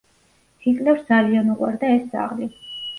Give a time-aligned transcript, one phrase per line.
[0.67, 2.55] ჰიტლერს ძალიან უყვარდა ეს ძაღლი.